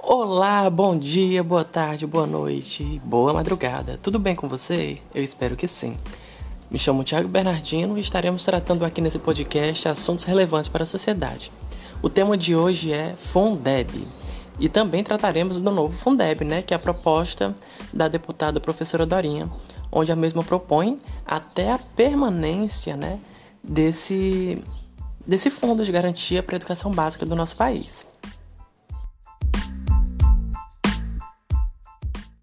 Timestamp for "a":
10.82-10.86, 16.76-16.80, 20.10-20.16, 21.72-21.78, 26.54-26.56